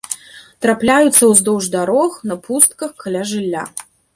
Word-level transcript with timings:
Трапляюцца 0.65 1.29
ўздоўж 1.33 1.69
дарог, 1.77 2.17
на 2.33 2.41
пустках, 2.49 2.89
каля 3.05 3.21
жылля. 3.35 3.63